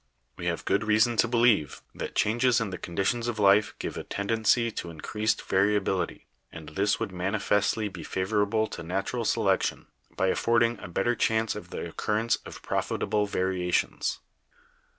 [0.35, 4.03] "We have good reason to believe that changes in the conditions of life give a
[4.03, 9.85] tendency to increased variability; and this would manifestly be favorable to natural selec tion,
[10.17, 14.21] by affording a better chance of the occurrence of profitable variations.